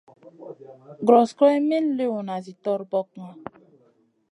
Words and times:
Guros 1.05 1.29
guroyna 1.37 1.61
min 1.69 1.85
liwna 1.97 2.35
zi 2.45 2.53
torbokna. 2.63 3.27